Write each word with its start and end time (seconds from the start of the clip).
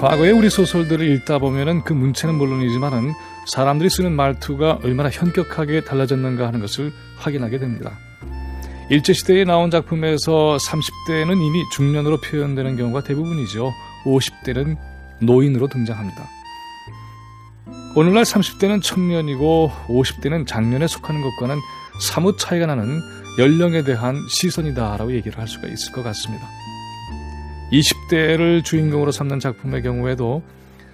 과거의 0.00 0.32
우리 0.32 0.48
소설들을 0.48 1.06
읽다 1.10 1.38
보면은 1.38 1.84
그 1.84 1.92
문체는 1.92 2.36
물론이지만은 2.36 3.12
사람들이 3.46 3.90
쓰는 3.90 4.12
말투가 4.12 4.80
얼마나 4.82 5.10
현격하게 5.10 5.84
달라졌는가 5.84 6.46
하는 6.46 6.60
것을 6.60 6.90
확인하게 7.18 7.58
됩니다. 7.58 7.98
일제시대에 8.88 9.44
나온 9.44 9.70
작품에서 9.70 10.56
30대는 10.56 11.32
이미 11.46 11.62
중년으로 11.74 12.18
표현되는 12.22 12.78
경우가 12.78 13.04
대부분이죠. 13.04 13.70
50대는 14.06 14.78
노인으로 15.20 15.68
등장합니다. 15.68 16.26
오늘날 17.94 18.24
30대는 18.24 18.82
청년이고 18.82 19.70
50대는 19.88 20.46
장년에 20.46 20.86
속하는 20.86 21.20
것과는 21.20 21.60
사뭇 22.00 22.38
차이가 22.38 22.64
나는 22.64 23.00
연령에 23.38 23.84
대한 23.84 24.16
시선이다라고 24.30 25.12
얘기를 25.12 25.38
할 25.38 25.46
수가 25.46 25.68
있을 25.68 25.92
것 25.92 26.02
같습니다. 26.02 26.48
20대를 27.72 28.64
주인공으로 28.64 29.12
삼는 29.12 29.40
작품의 29.40 29.82
경우에도 29.82 30.42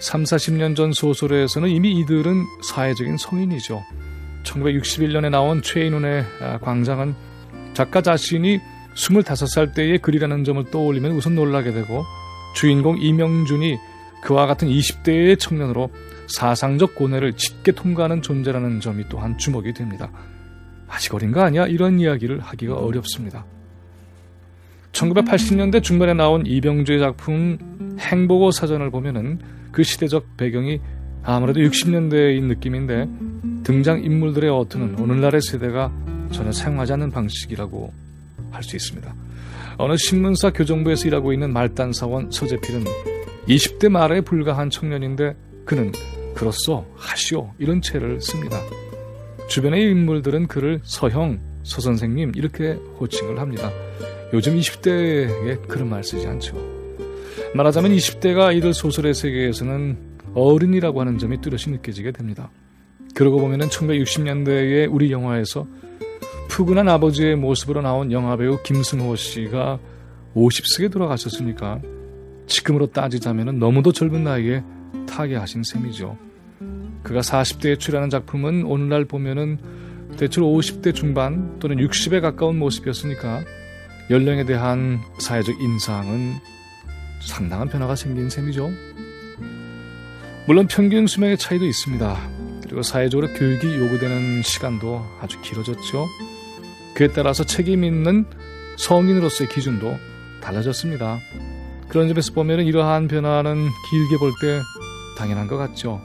3, 0.00 0.22
40년 0.22 0.76
전 0.76 0.92
소설에서는 0.92 1.68
이미 1.68 1.92
이들은 2.00 2.44
사회적인 2.62 3.16
성인이죠. 3.16 3.82
1961년에 4.44 5.30
나온 5.30 5.62
최인훈의 5.62 6.24
광장은 6.62 7.14
작가 7.74 8.00
자신이 8.00 8.60
25살 8.94 9.74
때의 9.74 9.98
글이라는 9.98 10.44
점을 10.44 10.62
떠올리면 10.70 11.12
우선 11.12 11.34
놀라게 11.34 11.72
되고 11.72 12.04
주인공 12.54 13.00
이명준이 13.00 13.78
그와 14.22 14.46
같은 14.46 14.68
20대의 14.68 15.38
청년으로 15.38 15.90
사상적 16.28 16.94
고뇌를 16.94 17.34
짙게 17.34 17.72
통과하는 17.72 18.22
존재라는 18.22 18.80
점이 18.80 19.04
또한 19.08 19.38
주목이 19.38 19.72
됩니다. 19.72 20.10
아직 20.88 21.14
어린 21.14 21.32
거 21.32 21.40
아니야? 21.42 21.66
이런 21.66 22.00
이야기를 22.00 22.40
하기가 22.40 22.76
어렵습니다. 22.76 23.44
1980년대 24.98 25.82
중반에 25.82 26.14
나온 26.14 26.44
이병주의 26.44 26.98
작품 26.98 27.58
행보고 28.00 28.50
사전을 28.50 28.90
보면은 28.90 29.38
그 29.70 29.82
시대적 29.82 30.36
배경이 30.36 30.80
아무래도 31.22 31.60
60년대인 31.60 32.44
느낌인데 32.44 33.08
등장 33.62 34.02
인물들의 34.02 34.50
어투는 34.50 34.98
오늘날의 34.98 35.40
세대가 35.42 35.92
전혀 36.32 36.50
사용하지 36.52 36.94
않는 36.94 37.10
방식이라고 37.10 37.92
할 38.50 38.62
수 38.62 38.76
있습니다. 38.76 39.14
어느 39.76 39.94
신문사 39.96 40.50
교정부에서 40.50 41.06
일하고 41.06 41.32
있는 41.32 41.52
말단 41.52 41.92
사원 41.92 42.30
서재필은 42.30 42.84
20대 43.46 43.88
말에 43.88 44.20
불과한 44.22 44.70
청년인데 44.70 45.36
그는 45.64 45.92
그렇소, 46.34 46.86
하시오 46.96 47.52
이런 47.58 47.80
채를 47.80 48.20
씁니다. 48.20 48.60
주변의 49.48 49.90
인물들은 49.90 50.48
그를 50.48 50.80
서형, 50.82 51.38
서 51.68 51.82
선생님 51.82 52.32
이렇게 52.34 52.72
호칭을 52.98 53.38
합니다. 53.38 53.70
요즘 54.32 54.56
20대에 54.58 55.68
그런 55.68 55.90
말 55.90 56.02
쓰지 56.02 56.26
않죠. 56.26 56.56
말하자면 57.54 57.92
20대가 57.92 58.56
이들 58.56 58.72
소설의 58.72 59.12
세계에서는 59.12 59.98
어른이라고 60.34 61.00
하는 61.00 61.18
점이 61.18 61.42
뚜렷이 61.42 61.68
느껴지게 61.70 62.12
됩니다. 62.12 62.50
그러고 63.14 63.38
보면은 63.38 63.68
1960년대의 63.68 64.88
우리 64.90 65.12
영화에서 65.12 65.66
푸근한 66.48 66.88
아버지의 66.88 67.36
모습으로 67.36 67.82
나온 67.82 68.12
영화배우 68.12 68.62
김승호 68.62 69.14
씨가 69.16 69.78
50세에 70.34 70.90
돌아가셨으니까 70.90 71.82
지금으로 72.46 72.86
따지자면 72.86 73.58
너무도 73.58 73.92
젊은 73.92 74.24
나이에 74.24 74.62
타계하신 75.06 75.64
셈이죠. 75.64 76.16
그가 77.02 77.20
40대에 77.20 77.78
출연한 77.78 78.08
작품은 78.08 78.64
오늘날 78.64 79.04
보면은 79.04 79.58
대체로 80.18 80.46
50대 80.48 80.94
중반 80.94 81.58
또는 81.60 81.76
60에 81.76 82.20
가까운 82.20 82.58
모습이었으니까 82.58 83.42
연령에 84.10 84.44
대한 84.44 85.00
사회적 85.20 85.60
인상은 85.60 86.34
상당한 87.20 87.68
변화가 87.68 87.94
생긴 87.94 88.28
셈이죠. 88.28 88.70
물론 90.46 90.66
평균 90.66 91.06
수명의 91.06 91.36
차이도 91.38 91.64
있습니다. 91.64 92.16
그리고 92.64 92.82
사회적으로 92.82 93.28
교육이 93.34 93.76
요구되는 93.78 94.42
시간도 94.42 95.04
아주 95.20 95.40
길어졌죠. 95.42 96.06
그에 96.94 97.08
따라서 97.08 97.44
책임 97.44 97.84
있는 97.84 98.24
성인으로서의 98.76 99.48
기준도 99.50 99.96
달라졌습니다. 100.40 101.18
그런 101.88 102.08
점에서 102.08 102.32
보면 102.32 102.60
이러한 102.60 103.08
변화는 103.08 103.68
길게 103.90 104.16
볼 104.18 104.32
때 104.40 104.60
당연한 105.16 105.48
것 105.48 105.56
같죠. 105.56 106.00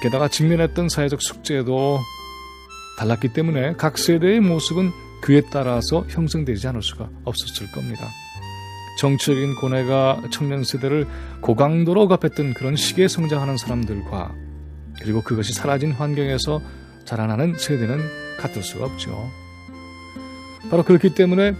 게다가 0.00 0.28
직면했던 0.28 0.88
사회적 0.88 1.22
숙제도 1.22 2.00
달랐기 2.98 3.32
때문에 3.32 3.74
각 3.74 3.98
세대의 3.98 4.40
모습은 4.40 4.90
그에 5.22 5.42
따라서 5.50 6.04
형성되지 6.08 6.68
않을 6.68 6.82
수가 6.82 7.08
없었을 7.24 7.70
겁니다. 7.72 8.06
정치적인 8.98 9.56
고뇌가 9.56 10.24
청년 10.30 10.62
세대를 10.62 11.06
고강도로 11.40 12.02
억압했던 12.02 12.54
그런 12.54 12.76
시기에 12.76 13.08
성장하는 13.08 13.56
사람들과 13.56 14.34
그리고 15.00 15.22
그것이 15.22 15.52
사라진 15.52 15.92
환경에서 15.92 16.62
자라나는 17.04 17.56
세대는 17.58 17.98
같을 18.38 18.62
수가 18.62 18.86
없죠. 18.86 19.30
바로 20.70 20.82
그렇기 20.82 21.14
때문에 21.14 21.54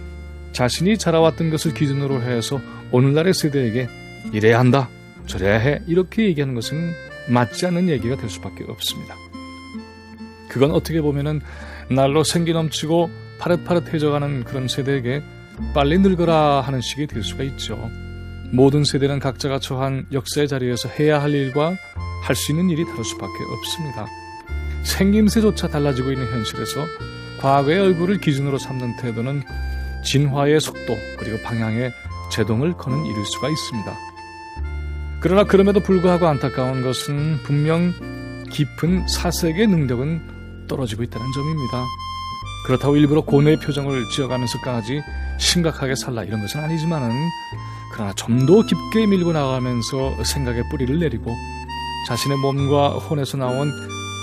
자신이 0.53 0.97
자라왔던 0.97 1.49
것을 1.49 1.73
기준으로 1.73 2.21
해서 2.21 2.61
오늘날의 2.91 3.33
세대에게 3.33 3.89
이래야 4.31 4.59
한다, 4.59 4.89
저래야 5.25 5.59
해 5.59 5.81
이렇게 5.87 6.23
얘기하는 6.23 6.55
것은 6.55 6.93
맞지 7.29 7.65
않는 7.65 7.89
얘기가 7.89 8.15
될 8.15 8.29
수밖에 8.29 8.63
없습니다. 8.67 9.15
그건 10.55 10.71
어떻게 10.71 11.01
보면은 11.01 11.41
날로 11.89 12.23
생기 12.23 12.53
넘치고 12.53 13.09
파릇파릇해져가는 13.39 14.45
그런 14.45 14.69
세대에게 14.69 15.21
빨리 15.73 15.99
늙어라 15.99 16.61
하는 16.61 16.79
식이 16.79 17.07
될 17.07 17.23
수가 17.23 17.43
있죠. 17.43 17.91
모든 18.53 18.85
세대는 18.85 19.19
각자가 19.19 19.59
처한 19.59 20.05
역사의 20.13 20.47
자리에서 20.47 20.87
해야 20.87 21.21
할 21.21 21.31
일과 21.31 21.75
할 22.23 22.35
수 22.37 22.53
있는 22.53 22.69
일이 22.69 22.85
다를 22.85 23.03
수밖에 23.03 23.33
없습니다. 23.57 24.07
생김새조차 24.85 25.67
달라지고 25.67 26.13
있는 26.13 26.25
현실에서 26.31 26.85
과거의 27.41 27.77
얼굴을 27.81 28.21
기준으로 28.21 28.57
삼는 28.57 28.95
태도는 29.01 29.43
진화의 30.05 30.61
속도 30.61 30.95
그리고 31.19 31.37
방향에 31.43 31.91
제동을 32.31 32.77
거는 32.77 33.05
일일 33.05 33.25
수가 33.25 33.49
있습니다. 33.49 33.93
그러나 35.19 35.43
그럼에도 35.43 35.81
불구하고 35.81 36.27
안타까운 36.27 36.81
것은 36.81 37.39
분명 37.43 37.93
깊은 38.49 39.09
사색의 39.09 39.67
능력은 39.67 40.34
떨어지고 40.67 41.03
있다는 41.03 41.25
점입니다. 41.33 41.83
그렇다고 42.65 42.95
일부러 42.97 43.21
고뇌의 43.21 43.59
표정을 43.59 44.09
지어가면서까지 44.09 45.01
심각하게 45.39 45.95
살라 45.95 46.23
이런 46.23 46.41
것은 46.41 46.61
아니지만은 46.61 47.11
그러나 47.93 48.13
좀 48.13 48.45
더 48.45 48.61
깊게 48.65 49.05
밀고 49.07 49.33
나가면서 49.33 50.23
생각의 50.23 50.63
뿌리를 50.69 50.97
내리고 50.99 51.31
자신의 52.07 52.37
몸과 52.37 52.89
혼에서 52.97 53.37
나온 53.37 53.71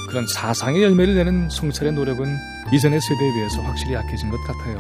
그런 0.09 0.27
사상의 0.27 0.83
열매를 0.83 1.15
내는 1.15 1.49
성찰의 1.51 1.93
노력은 1.93 2.37
이전의 2.73 3.01
세대에 3.01 3.33
비해서 3.33 3.63
확실히 3.63 3.95
약해진 3.95 4.31
것 4.31 4.39
같아요. 4.45 4.79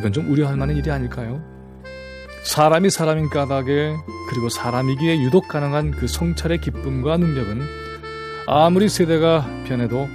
이건 0.00 0.12
좀 0.12 0.30
우려할 0.30 0.56
만한 0.56 0.76
일이 0.76 0.90
아닐까요? 0.90 1.40
사람이 2.44 2.90
사람인 2.90 3.30
까닭에 3.30 3.96
그리고 4.30 4.48
사람이기에 4.48 5.20
유독 5.22 5.48
가능한 5.48 5.92
그 5.92 6.06
성찰의 6.08 6.60
기쁨과 6.60 7.16
능력은 7.18 7.62
아무리 8.46 8.88
세대가 8.88 9.46
변해도 9.66 10.08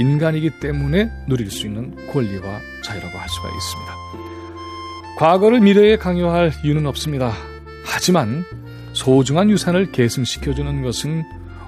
인간이기 0.00 0.58
때문에 0.60 1.10
누릴 1.28 1.50
수 1.50 1.66
있는 1.66 1.94
권리와 2.10 2.60
자유라고 2.82 3.18
할 3.18 3.28
수가 3.28 3.48
있습니다. 3.48 3.94
과거를 5.18 5.60
미래에 5.60 5.98
강요할 5.98 6.52
이유는 6.64 6.86
없습니다. 6.86 7.32
하지만 7.84 8.42
소중한 8.94 9.50
유산을 9.50 9.92
계승시켜주는 9.92 10.82
것은 10.82 11.22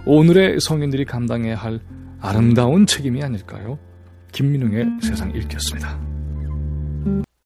오늘의 0.06 0.60
성인들이 0.60 1.04
감당해야 1.04 1.56
할 1.56 1.80
아름다운 2.20 2.86
책임이 2.86 3.22
아닐까요? 3.22 3.78
김민웅의 4.32 4.86
세상 5.02 5.30
읽겠습니다. 5.30 6.11